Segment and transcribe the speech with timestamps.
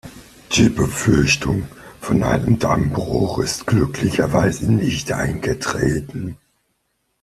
[0.53, 1.67] Die Befürchtung
[1.99, 6.37] vor einem Dammbruch ist glücklicherweise nicht eingetreten.